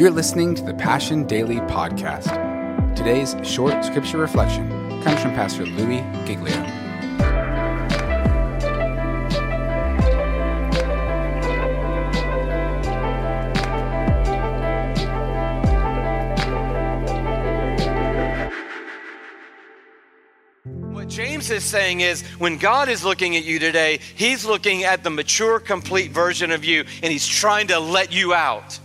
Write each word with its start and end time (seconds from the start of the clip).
You're 0.00 0.10
listening 0.10 0.54
to 0.54 0.62
the 0.62 0.72
Passion 0.72 1.26
Daily 1.26 1.56
Podcast. 1.56 2.34
Today's 2.96 3.36
short 3.42 3.84
scripture 3.84 4.16
reflection 4.16 4.66
comes 5.02 5.20
from 5.20 5.34
Pastor 5.34 5.66
Louis 5.66 6.00
Giglio. 6.24 6.56
What 20.94 21.08
James 21.08 21.50
is 21.50 21.62
saying 21.62 22.00
is 22.00 22.22
when 22.38 22.56
God 22.56 22.88
is 22.88 23.04
looking 23.04 23.36
at 23.36 23.44
you 23.44 23.58
today, 23.58 24.00
he's 24.14 24.46
looking 24.46 24.84
at 24.84 25.04
the 25.04 25.10
mature, 25.10 25.60
complete 25.60 26.10
version 26.10 26.50
of 26.50 26.64
you, 26.64 26.86
and 27.02 27.12
he's 27.12 27.26
trying 27.26 27.66
to 27.66 27.78
let 27.78 28.14
you 28.14 28.32
out 28.32 28.80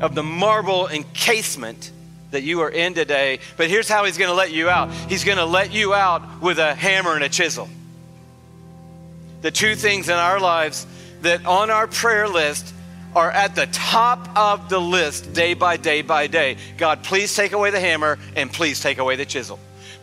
of 0.00 0.14
the 0.14 0.22
marble 0.22 0.88
encasement 0.88 1.92
that 2.30 2.42
you 2.42 2.60
are 2.60 2.70
in 2.70 2.94
today. 2.94 3.40
But 3.56 3.68
here's 3.68 3.88
how 3.88 4.04
he's 4.04 4.18
going 4.18 4.30
to 4.30 4.34
let 4.34 4.52
you 4.52 4.68
out 4.68 4.92
he's 5.08 5.24
going 5.24 5.38
to 5.38 5.46
let 5.46 5.72
you 5.72 5.94
out 5.94 6.42
with 6.42 6.58
a 6.58 6.74
hammer 6.74 7.14
and 7.14 7.24
a 7.24 7.28
chisel. 7.28 7.68
The 9.40 9.50
two 9.50 9.74
things 9.74 10.08
in 10.08 10.14
our 10.14 10.40
lives 10.40 10.86
that 11.22 11.46
on 11.46 11.70
our 11.70 11.86
prayer 11.86 12.28
list 12.28 12.74
are 13.14 13.30
at 13.30 13.54
the 13.54 13.66
top 13.66 14.36
of 14.36 14.68
the 14.68 14.80
list 14.80 15.32
day 15.32 15.54
by 15.54 15.76
day 15.76 16.02
by 16.02 16.26
day. 16.26 16.56
God, 16.76 17.02
please 17.02 17.34
take 17.34 17.52
away 17.52 17.70
the 17.70 17.80
hammer 17.80 18.18
and 18.36 18.52
please 18.52 18.80
take 18.80 18.98
away 18.98 19.16
the 19.16 19.26
chisel. 19.26 19.58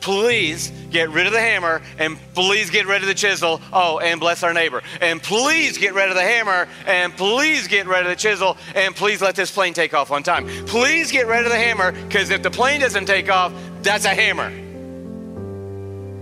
Please 0.05 0.72
get 0.91 1.09
rid 1.09 1.26
of 1.26 1.34
the 1.34 1.41
hammer 1.41 1.82
and 1.98 2.16
please 2.36 2.70
get 2.70 2.86
rid 2.86 3.02
of 3.02 3.08
the 3.08 3.16
chisel. 3.16 3.59
Oh, 3.73 3.98
and 3.98 4.20
bless 4.20 4.44
our 4.44 4.53
neighbor. 4.53 4.84
And 5.02 5.20
please 5.20 5.80
get 5.80 5.95
rid 5.95 6.09
of 6.09 6.16
the 6.16 6.22
hammer 6.22 6.67
and 6.86 7.12
please 7.17 7.67
get 7.67 7.88
rid 7.88 8.02
of 8.02 8.09
the 8.09 8.16
chisel 8.16 8.56
and 8.75 8.95
please 8.95 9.20
let 9.20 9.36
this 9.36 9.50
plane 9.50 9.73
take 9.73 9.95
off 9.95 10.12
on 10.12 10.22
time. 10.22 10.45
Please 10.67 11.12
get 11.12 11.25
rid 11.25 11.44
of 11.44 11.52
the 11.52 11.58
hammer 11.58 11.92
because 11.92 12.30
if 12.30 12.44
the 12.44 12.52
plane 12.52 12.81
doesn't 12.81 13.08
take 13.08 13.31
off, 13.31 13.52
that's 13.81 14.06
a 14.06 14.09
hammer. 14.09 14.44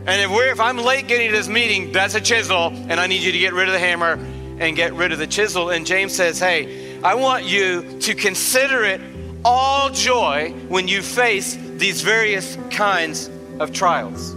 And 0.05 0.21
if 0.21 0.31
we're 0.31 0.53
if 0.53 0.61
I'm 0.61 0.77
late 0.77 1.09
getting 1.09 1.31
to 1.31 1.35
this 1.35 1.49
meeting, 1.49 1.91
that's 1.91 2.15
a 2.15 2.21
chisel, 2.21 2.67
and 2.87 3.01
I 3.01 3.07
need 3.07 3.21
you 3.21 3.33
to 3.33 3.39
get 3.39 3.51
rid 3.51 3.67
of 3.67 3.73
the 3.73 3.79
hammer 3.79 4.13
and 4.59 4.77
get 4.77 4.93
rid 4.93 5.11
of 5.11 5.19
the 5.19 5.27
chisel. 5.27 5.71
And 5.71 5.85
James 5.85 6.15
says, 6.15 6.39
Hey, 6.39 7.01
I 7.03 7.15
want 7.15 7.43
you 7.43 7.99
to 7.99 8.15
consider 8.15 8.85
it 8.85 9.01
all 9.43 9.89
joy 9.89 10.53
when 10.69 10.87
you 10.87 11.01
face 11.01 11.57
these 11.75 12.01
various 12.01 12.57
kinds 12.69 13.29
of 13.63 13.73
trials. 13.73 14.35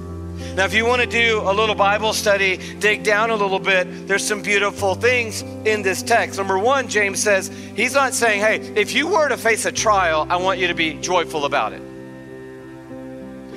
Now, 0.54 0.64
if 0.64 0.72
you 0.72 0.86
want 0.86 1.02
to 1.02 1.06
do 1.06 1.42
a 1.44 1.52
little 1.52 1.74
Bible 1.74 2.14
study, 2.14 2.56
dig 2.78 3.02
down 3.02 3.30
a 3.30 3.36
little 3.36 3.58
bit, 3.58 4.08
there's 4.08 4.26
some 4.26 4.40
beautiful 4.40 4.94
things 4.94 5.42
in 5.42 5.82
this 5.82 6.02
text. 6.02 6.38
Number 6.38 6.58
one, 6.58 6.88
James 6.88 7.22
says, 7.22 7.48
he's 7.74 7.92
not 7.92 8.14
saying, 8.14 8.40
hey, 8.40 8.56
if 8.74 8.94
you 8.94 9.08
were 9.08 9.28
to 9.28 9.36
face 9.36 9.66
a 9.66 9.72
trial, 9.72 10.26
I 10.30 10.36
want 10.36 10.58
you 10.58 10.68
to 10.68 10.74
be 10.74 10.94
joyful 10.94 11.44
about 11.44 11.74
it. 11.74 11.82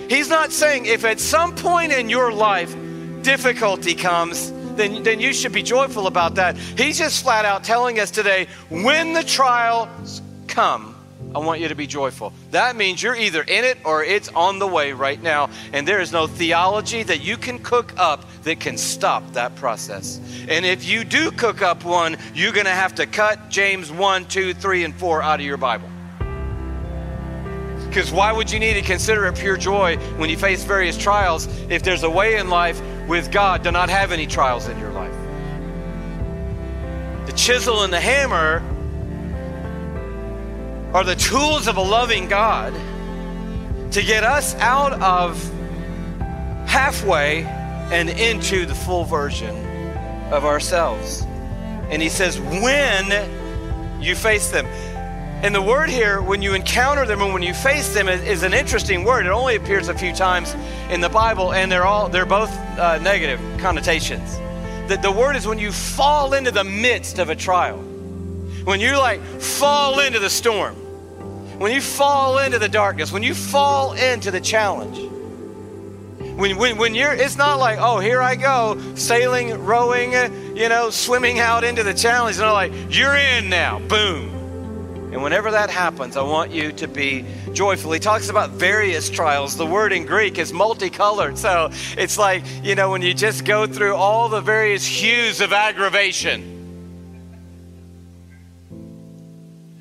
He's 0.09 0.28
not 0.28 0.52
saying 0.52 0.88
if 0.88 1.06
at 1.06 1.20
some 1.20 1.56
point 1.56 1.92
in 1.92 2.09
your 2.09 2.34
life 2.34 2.75
difficulty 3.22 3.94
comes, 3.94 4.52
then, 4.75 5.03
then 5.03 5.20
you 5.20 5.34
should 5.34 5.52
be 5.52 5.62
joyful 5.62 6.08
about 6.08 6.36
that. 6.36 6.58
He's 6.58 6.97
just 6.97 7.23
flat 7.23 7.45
out 7.45 7.64
telling 7.64 8.00
us 8.00 8.09
today 8.09 8.47
when 8.70 9.14
the 9.14 9.23
trials 9.23 10.22
come, 10.47 10.89
I 11.35 11.38
want 11.39 11.61
you 11.61 11.67
to 11.67 11.75
be 11.75 11.85
joyful. 11.85 12.33
That 12.52 12.75
means 12.75 13.03
you're 13.03 13.16
either 13.16 13.44
in 13.44 13.63
it 13.63 13.77
or 13.85 14.03
it's 14.03 14.30
on 14.30 14.58
the 14.58 14.66
way 14.66 14.94
right 14.94 15.22
now. 15.22 15.52
And 15.73 15.88
there 15.88 16.02
is 16.02 16.11
no 16.11 16.25
theology 16.25 17.03
that 17.03 17.22
you 17.22 17.38
can 17.38 17.59
cook 17.59 17.94
up 17.97 18.25
that 18.44 18.59
can 18.59 18.77
stop 18.77 19.33
that 19.33 19.55
process. 19.55 20.19
And 20.47 20.66
if 20.66 20.88
you 20.88 21.03
do 21.03 21.30
cook 21.30 21.61
up 21.61 21.85
one, 21.85 22.17
you're 22.33 22.52
going 22.52 22.66
to 22.66 22.72
have 22.72 22.95
to 22.95 23.05
cut 23.05 23.50
James 23.50 23.91
1, 23.91 24.25
2, 24.25 24.56
3, 24.56 24.84
and 24.85 24.95
4 24.95 25.22
out 25.22 25.39
of 25.39 25.45
your 25.45 25.57
Bible. 25.57 25.89
Because 27.88 28.12
why 28.12 28.31
would 28.31 28.51
you 28.51 28.59
need 28.59 28.73
to 28.73 28.81
consider 28.81 29.25
it 29.28 29.35
pure 29.35 29.57
joy 29.57 29.97
when 30.18 30.29
you 30.29 30.38
face 30.38 30.63
various 30.63 30.97
trials 30.97 31.47
if 31.69 31.84
there's 31.84 32.03
a 32.03 32.09
way 32.09 32.38
in 32.38 32.50
life 32.50 32.81
with 33.07 33.31
God 33.31 33.63
to 33.66 33.72
not 33.72 33.89
have 33.89 34.12
any 34.12 34.25
trials 34.25 34.68
in 34.68 34.79
your 34.79 34.91
life? 34.91 35.13
The 37.28 37.34
chisel 37.34 37.84
and 37.84 37.94
the 37.94 38.00
hammer 38.00 38.63
are 40.94 41.03
the 41.03 41.16
tools 41.16 41.67
of 41.67 41.77
a 41.77 41.81
loving 41.81 42.27
God 42.27 42.73
to 43.91 44.03
get 44.03 44.23
us 44.23 44.55
out 44.55 44.94
of 45.01 45.38
halfway 46.67 47.44
and 47.91 48.09
into 48.09 48.66
the 48.66 48.75
full 48.75 49.03
version 49.03 49.55
of 50.31 50.45
ourselves. 50.45 51.23
And 51.89 52.01
he 52.01 52.09
says, 52.09 52.39
when 52.39 54.01
you 54.01 54.16
face 54.16 54.50
them. 54.50 54.66
And 55.41 55.55
the 55.55 55.61
word 55.61 55.89
here, 55.89 56.22
when 56.22 56.41
you 56.41 56.53
encounter 56.53 57.06
them 57.06 57.21
and 57.21 57.33
when 57.33 57.44
you 57.44 57.53
face 57.53 57.94
them, 57.94 58.09
is, 58.09 58.44
an 58.44 58.53
interesting 58.53 59.06
word. 59.06 59.25
It 59.25 59.29
only 59.29 59.56
appears 59.56 59.88
a 59.88 59.94
few 59.94 60.13
times 60.13 60.53
in 60.89 61.01
the 61.01 61.09
Bible, 61.09 61.53
and 61.53 61.71
they're 61.71 61.85
all 61.85 62.09
they're 62.09 62.25
both 62.25 62.51
uh, 62.77 63.00
negative 63.00 63.39
connotations. 63.59 64.38
The, 64.89 65.00
the 65.01 65.11
word 65.11 65.35
is 65.35 65.47
when 65.47 65.57
you 65.57 65.71
fall 65.71 66.33
into 66.33 66.51
the 66.51 66.66
midst 66.66 67.19
of 67.19 67.29
a 67.29 67.35
trial, 67.35 67.77
when 68.66 68.81
you 68.81 68.97
like 68.97 69.21
fall 69.59 70.00
into 70.00 70.20
the 70.20 70.30
storm, 70.30 70.74
when 71.59 71.74
you 71.74 71.81
fall 71.81 72.38
into 72.38 72.58
the 72.59 72.70
darkness, 72.70 73.12
when 73.12 73.24
you 73.24 73.34
fall 73.34 73.92
into 73.92 74.31
the 74.31 74.40
challenge. 74.40 74.97
When, 76.40 76.56
when, 76.58 76.78
when 76.78 76.96
you're, 76.96 77.12
it's 77.12 77.36
not 77.36 77.59
like, 77.59 77.80
oh, 77.81 78.00
here 78.00 78.22
I 78.22 78.36
go, 78.36 78.80
sailing, 78.96 79.66
rowing, 79.66 80.14
you 80.56 80.69
know, 80.69 80.90
swimming 80.90 81.40
out 81.40 81.66
into 81.66 81.84
the 81.84 81.94
challenge. 81.94 82.38
No, 82.40 82.53
like, 82.53 82.72
you're 82.90 83.18
in 83.18 83.50
now, 83.50 83.80
boom. 83.80 84.30
And 85.12 85.22
whenever 85.22 85.52
that 85.52 85.69
happens, 85.69 86.16
I 86.16 86.22
want 86.22 86.52
you 86.52 86.72
to 86.72 86.88
be 86.88 87.25
joyful. 87.52 87.92
He 87.92 88.00
talks 88.00 88.30
about 88.30 88.52
various 88.52 89.09
trials. 89.09 89.58
The 89.58 89.66
word 89.66 89.92
in 89.92 90.06
Greek 90.06 90.38
is 90.38 90.53
multicolored. 90.53 91.38
So 91.38 91.72
it's 91.98 92.18
like, 92.18 92.44
you 92.64 92.75
know, 92.75 92.92
when 92.92 93.02
you 93.02 93.14
just 93.14 93.44
go 93.44 93.68
through 93.68 93.96
all 93.96 94.30
the 94.30 94.40
various 94.40 94.86
hues 94.86 95.42
of 95.42 95.52
aggravation, 95.52 96.59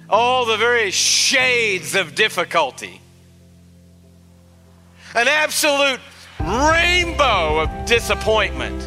all 0.09 0.47
the 0.47 0.57
various 0.57 0.95
shades 0.95 1.95
of 1.95 2.15
difficulty, 2.15 3.01
an 5.15 5.29
absolute 5.29 6.01
rainbow 6.41 7.61
of 7.61 7.87
disappointment. 7.87 8.81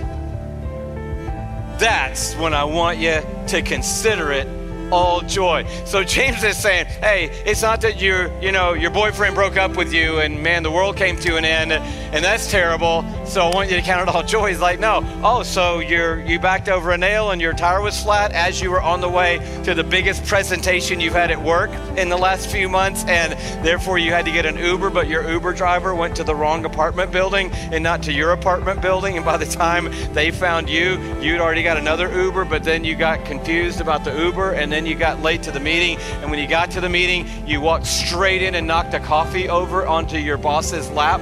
That's 1.79 2.35
when 2.35 2.53
I 2.53 2.63
want 2.63 2.99
you 2.99 3.21
to 3.47 3.61
consider 3.61 4.31
it 4.31 4.47
all 4.91 5.21
joy. 5.21 5.65
So 5.85 6.03
James 6.03 6.43
is 6.43 6.57
saying, 6.57 6.85
hey, 6.85 7.29
it's 7.45 7.61
not 7.61 7.81
that 7.81 8.01
your, 8.01 8.31
you 8.41 8.51
know, 8.51 8.73
your 8.73 8.91
boyfriend 8.91 9.35
broke 9.35 9.57
up 9.57 9.75
with 9.75 9.93
you 9.93 10.19
and 10.19 10.43
man, 10.43 10.63
the 10.63 10.71
world 10.71 10.97
came 10.97 11.17
to 11.21 11.37
an 11.37 11.45
end 11.45 11.71
and 11.71 12.23
that's 12.23 12.51
terrible. 12.51 13.03
So 13.31 13.47
I 13.47 13.55
want 13.55 13.69
you 13.69 13.77
to 13.77 13.81
count 13.81 14.09
it 14.09 14.13
all 14.13 14.23
joy. 14.23 14.49
He's 14.49 14.59
like, 14.59 14.81
no. 14.81 14.99
Oh, 15.23 15.41
so 15.41 15.79
you're 15.79 16.19
you 16.25 16.37
backed 16.37 16.67
over 16.67 16.91
a 16.91 16.97
nail 16.97 17.31
and 17.31 17.39
your 17.39 17.53
tire 17.53 17.81
was 17.81 18.03
flat 18.03 18.33
as 18.33 18.59
you 18.59 18.69
were 18.69 18.81
on 18.81 18.99
the 18.99 19.07
way 19.07 19.37
to 19.63 19.73
the 19.73 19.85
biggest 19.85 20.25
presentation 20.25 20.99
you've 20.99 21.13
had 21.13 21.31
at 21.31 21.41
work 21.41 21.71
in 21.95 22.09
the 22.09 22.17
last 22.17 22.51
few 22.51 22.67
months, 22.67 23.05
and 23.05 23.31
therefore 23.65 23.97
you 23.97 24.11
had 24.11 24.25
to 24.25 24.33
get 24.33 24.45
an 24.45 24.57
Uber, 24.57 24.89
but 24.89 25.07
your 25.07 25.31
Uber 25.31 25.53
driver 25.53 25.95
went 25.95 26.13
to 26.17 26.25
the 26.25 26.35
wrong 26.35 26.65
apartment 26.65 27.13
building 27.13 27.49
and 27.53 27.81
not 27.81 28.03
to 28.03 28.11
your 28.11 28.33
apartment 28.33 28.81
building. 28.81 29.15
And 29.15 29.25
by 29.25 29.37
the 29.37 29.45
time 29.45 29.89
they 30.13 30.29
found 30.31 30.69
you, 30.69 31.01
you'd 31.21 31.39
already 31.39 31.63
got 31.63 31.77
another 31.77 32.11
Uber, 32.13 32.43
but 32.43 32.65
then 32.65 32.83
you 32.83 32.97
got 32.97 33.23
confused 33.23 33.79
about 33.79 34.03
the 34.03 34.13
Uber 34.13 34.55
and 34.55 34.69
then 34.69 34.85
you 34.85 34.93
got 34.93 35.21
late 35.21 35.41
to 35.43 35.51
the 35.51 35.59
meeting. 35.61 35.97
And 36.21 36.31
when 36.31 36.39
you 36.39 36.49
got 36.49 36.69
to 36.71 36.81
the 36.81 36.89
meeting, 36.89 37.25
you 37.47 37.61
walked 37.61 37.85
straight 37.85 38.41
in 38.41 38.55
and 38.55 38.67
knocked 38.67 38.93
a 38.93 38.99
coffee 38.99 39.47
over 39.47 39.87
onto 39.87 40.17
your 40.17 40.37
boss's 40.37 40.89
lap 40.89 41.21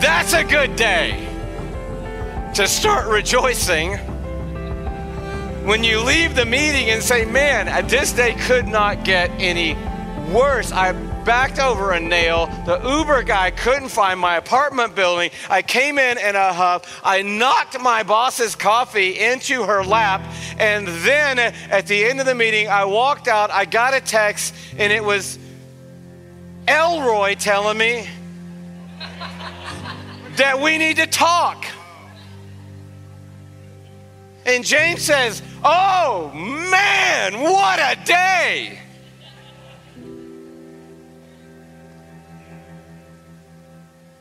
that's 0.00 0.32
a 0.32 0.44
good 0.44 0.76
day 0.76 1.26
to 2.54 2.66
start 2.66 3.06
rejoicing 3.06 3.96
when 5.66 5.84
you 5.84 6.00
leave 6.00 6.34
the 6.34 6.44
meeting 6.46 6.88
and 6.90 7.02
say, 7.02 7.24
Man, 7.24 7.86
this 7.86 8.12
day 8.12 8.34
could 8.34 8.66
not 8.66 9.04
get 9.04 9.30
any 9.38 9.74
worse. 10.32 10.72
I 10.72 10.92
backed 11.24 11.58
over 11.58 11.92
a 11.92 12.00
nail. 12.00 12.46
The 12.64 12.80
Uber 12.82 13.24
guy 13.24 13.50
couldn't 13.50 13.90
find 13.90 14.18
my 14.18 14.36
apartment 14.36 14.94
building. 14.94 15.30
I 15.48 15.62
came 15.62 15.98
in 15.98 16.18
in 16.18 16.34
a 16.34 16.52
huff. 16.52 17.00
I 17.04 17.22
knocked 17.22 17.78
my 17.80 18.02
boss's 18.02 18.54
coffee 18.54 19.18
into 19.18 19.64
her 19.64 19.84
lap. 19.84 20.22
And 20.58 20.88
then 20.88 21.38
at 21.38 21.86
the 21.86 22.04
end 22.04 22.20
of 22.20 22.26
the 22.26 22.34
meeting, 22.34 22.68
I 22.68 22.86
walked 22.86 23.28
out. 23.28 23.50
I 23.50 23.64
got 23.64 23.94
a 23.94 24.00
text, 24.00 24.54
and 24.78 24.92
it 24.92 25.04
was 25.04 25.38
Elroy 26.66 27.34
telling 27.34 27.76
me, 27.76 28.08
that 30.40 30.58
we 30.58 30.78
need 30.78 30.96
to 30.96 31.06
talk. 31.06 31.66
And 34.46 34.64
James 34.64 35.02
says, 35.02 35.42
Oh 35.62 36.32
man, 36.34 37.40
what 37.40 37.78
a 37.78 38.02
day! 38.06 38.78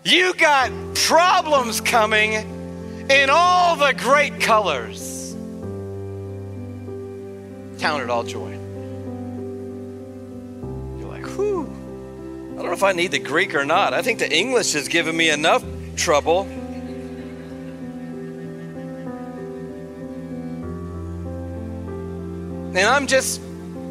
You 0.04 0.33
got 0.33 0.71
problems 0.94 1.80
coming 1.80 2.33
in 3.10 3.30
all 3.30 3.77
the 3.77 3.94
great 3.94 4.42
colors. 4.42 5.33
Count 7.80 8.04
it 8.04 8.10
all 8.10 8.24
joy. 8.24 8.51
You're 11.00 11.07
like, 11.07 11.25
whew. 11.27 11.62
I 11.62 12.56
don't 12.57 12.65
know 12.65 12.74
if 12.74 12.83
I 12.83 12.92
need 12.92 13.12
the 13.12 13.19
Greek 13.19 13.56
or 13.56 13.63
not. 13.63 13.94
I 13.94 14.01
think 14.01 14.19
the 14.19 14.30
English 14.30 14.74
has 14.74 14.89
given 14.89 15.15
me 15.15 15.30
enough 15.30 15.63
trouble. 16.00 16.48
And 22.69 22.80
I'm 22.80 23.06
just 23.06 23.42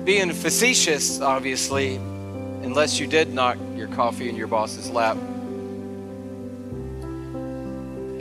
being 0.05 0.33
facetious, 0.33 1.21
obviously, 1.21 1.97
unless 1.97 2.99
you 2.99 3.07
did 3.07 3.35
knock 3.35 3.59
your 3.77 3.89
coffee 3.89 4.31
in 4.31 4.37
your 4.37 4.47
boss's 4.47 4.89
lap. 4.89 5.19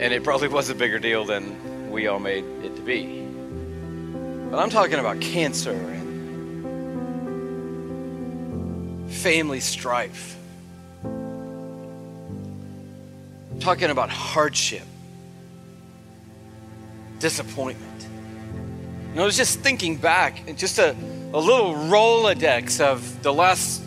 And 0.00 0.12
it 0.12 0.22
probably 0.22 0.48
was 0.48 0.68
a 0.68 0.74
bigger 0.74 0.98
deal 0.98 1.24
than 1.24 1.90
we 1.90 2.06
all 2.08 2.20
made 2.20 2.44
it 2.62 2.76
to 2.76 2.82
be. 2.82 3.26
But 4.50 4.58
I'm 4.58 4.68
talking 4.70 4.98
about 4.98 5.20
cancer 5.20 5.72
and 5.72 6.08
family 9.10 9.60
strife. 9.60 10.37
Talking 13.68 13.90
about 13.90 14.08
hardship, 14.08 14.86
disappointment. 17.18 18.06
You 19.10 19.16
know, 19.16 19.24
I 19.24 19.26
was 19.26 19.36
just 19.36 19.60
thinking 19.60 19.98
back, 19.98 20.48
and 20.48 20.56
just 20.56 20.78
a, 20.78 20.96
a 21.34 21.38
little 21.38 21.74
Rolodex 21.74 22.80
of 22.80 23.22
the 23.22 23.30
last 23.30 23.82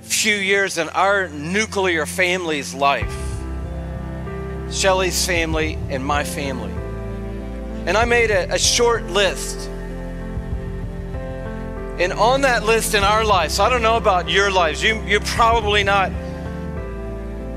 few 0.00 0.34
years 0.34 0.78
in 0.78 0.88
our 0.88 1.28
nuclear 1.28 2.06
family's 2.06 2.74
life. 2.74 3.16
Shelley's 4.68 5.24
family 5.24 5.78
and 5.88 6.04
my 6.04 6.24
family. 6.24 6.72
And 7.86 7.96
I 7.96 8.04
made 8.04 8.32
a, 8.32 8.52
a, 8.52 8.58
short 8.58 9.04
list. 9.04 9.68
And 12.00 12.12
on 12.14 12.40
that 12.40 12.64
list 12.64 12.94
in 12.94 13.04
our 13.04 13.24
lives, 13.24 13.60
I 13.60 13.70
don't 13.70 13.82
know 13.82 13.96
about 13.96 14.28
your 14.28 14.50
lives, 14.50 14.82
you, 14.82 15.00
you're 15.06 15.20
probably 15.20 15.84
not 15.84 16.10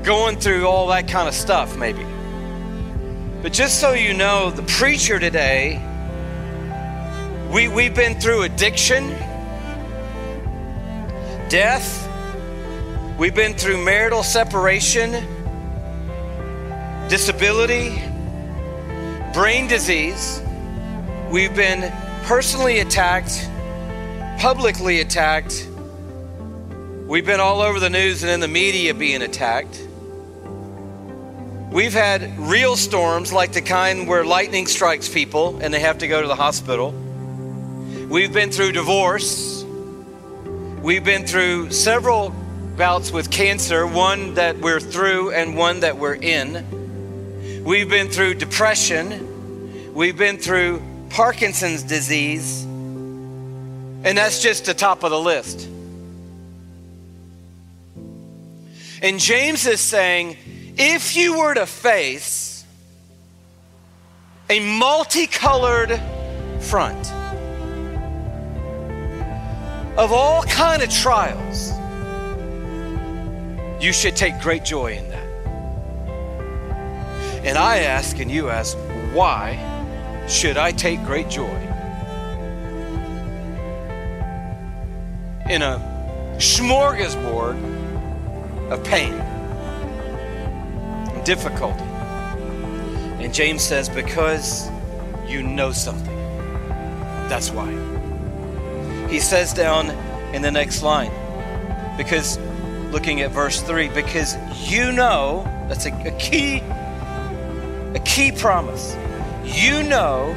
going 0.04 0.38
through 0.38 0.66
all 0.66 0.88
that 0.88 1.08
kind 1.08 1.28
of 1.28 1.34
stuff, 1.34 1.76
maybe. 1.76 2.04
But 3.42 3.52
just 3.52 3.80
so 3.80 3.92
you 3.92 4.14
know, 4.14 4.50
the 4.50 4.62
preacher 4.62 5.18
today, 5.18 5.80
we, 7.52 7.68
we've 7.68 7.94
been 7.94 8.20
through 8.20 8.42
addiction, 8.42 9.10
death, 11.48 12.08
we've 13.18 13.34
been 13.34 13.54
through 13.54 13.84
marital 13.84 14.22
separation 14.22 15.26
disability, 17.12 18.02
brain 19.34 19.68
disease. 19.68 20.42
We've 21.30 21.54
been 21.54 21.92
personally 22.22 22.78
attacked, 22.78 23.50
publicly 24.38 25.00
attacked. 25.00 25.68
We've 27.06 27.26
been 27.26 27.38
all 27.38 27.60
over 27.60 27.78
the 27.78 27.90
news 27.90 28.22
and 28.22 28.32
in 28.32 28.40
the 28.40 28.48
media 28.48 28.94
being 28.94 29.20
attacked. 29.20 29.86
We've 31.72 31.94
had 31.94 32.38
real 32.38 32.76
storms 32.76 33.32
like 33.32 33.52
the 33.54 33.62
kind 33.62 34.06
where 34.06 34.26
lightning 34.26 34.66
strikes 34.66 35.08
people 35.08 35.58
and 35.62 35.72
they 35.72 35.80
have 35.80 35.96
to 35.98 36.06
go 36.06 36.20
to 36.20 36.28
the 36.28 36.34
hospital. 36.34 36.90
We've 38.10 38.30
been 38.30 38.50
through 38.50 38.72
divorce. 38.72 39.64
We've 40.82 41.02
been 41.02 41.26
through 41.26 41.70
several 41.70 42.28
bouts 42.76 43.10
with 43.10 43.30
cancer, 43.30 43.86
one 43.86 44.34
that 44.34 44.58
we're 44.58 44.80
through 44.80 45.30
and 45.30 45.56
one 45.56 45.80
that 45.80 45.96
we're 45.96 46.16
in. 46.16 47.64
We've 47.64 47.88
been 47.88 48.10
through 48.10 48.34
depression. 48.34 49.94
We've 49.94 50.18
been 50.18 50.36
through 50.36 50.82
Parkinson's 51.08 51.84
disease. 51.84 52.64
And 52.64 54.18
that's 54.18 54.42
just 54.42 54.66
the 54.66 54.74
top 54.74 55.04
of 55.04 55.10
the 55.10 55.18
list. 55.18 55.66
And 59.00 59.18
James 59.18 59.66
is 59.66 59.80
saying 59.80 60.36
if 60.76 61.16
you 61.16 61.38
were 61.38 61.54
to 61.54 61.66
face 61.66 62.64
a 64.48 64.60
multicolored 64.78 66.00
front 66.60 67.12
of 69.96 70.12
all 70.12 70.42
kind 70.44 70.82
of 70.82 70.90
trials, 70.90 71.72
you 73.82 73.92
should 73.92 74.16
take 74.16 74.40
great 74.40 74.64
joy 74.64 74.92
in 74.92 75.08
that. 75.10 75.18
And 77.44 77.58
I 77.58 77.78
ask 77.78 78.18
and 78.20 78.30
you 78.30 78.48
ask, 78.48 78.76
why 79.12 79.58
should 80.28 80.56
I 80.56 80.72
take 80.72 81.04
great 81.04 81.28
joy 81.28 81.58
in 85.50 85.60
a 85.60 85.78
smorgasbord 86.38 87.58
of 88.70 88.84
pain 88.84 89.31
difficulty? 91.24 91.84
And 93.22 93.32
James 93.32 93.62
says, 93.62 93.88
because 93.88 94.70
you 95.26 95.42
know 95.42 95.72
something. 95.72 96.16
That's 97.28 97.50
why. 97.50 97.70
He 99.08 99.20
says 99.20 99.52
down 99.52 99.90
in 100.34 100.42
the 100.42 100.50
next 100.50 100.82
line, 100.82 101.12
because 101.96 102.38
looking 102.90 103.20
at 103.20 103.30
verse 103.30 103.60
3, 103.62 103.88
because 103.88 104.36
you 104.70 104.92
know, 104.92 105.44
that's 105.68 105.86
a, 105.86 105.92
a 106.06 106.10
key 106.18 106.62
a 107.94 108.00
key 108.00 108.32
promise. 108.32 108.96
You 109.44 109.82
know 109.82 110.34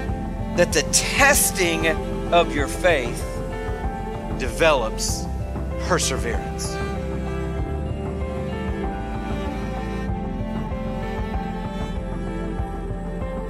that 0.57 0.73
the 0.73 0.81
testing 0.91 1.87
of 2.33 2.53
your 2.53 2.67
faith 2.67 3.23
develops 4.39 5.25
perseverance. 5.81 6.75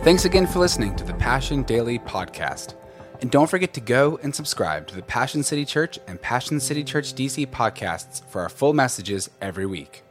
Thanks 0.05 0.25
again 0.25 0.45
for 0.45 0.59
listening 0.59 0.95
to 0.97 1.03
the 1.03 1.15
Passion 1.15 1.63
Daily 1.63 1.97
Podcast. 1.97 2.75
And 3.21 3.31
don't 3.31 3.49
forget 3.49 3.73
to 3.73 3.81
go 3.81 4.19
and 4.21 4.35
subscribe 4.35 4.85
to 4.85 4.95
the 4.95 5.01
Passion 5.01 5.41
City 5.41 5.65
Church 5.65 5.97
and 6.05 6.21
Passion 6.21 6.59
City 6.59 6.83
Church 6.83 7.15
DC 7.15 7.47
podcasts 7.47 8.23
for 8.29 8.41
our 8.41 8.49
full 8.49 8.73
messages 8.73 9.31
every 9.41 9.65
week. 9.65 10.04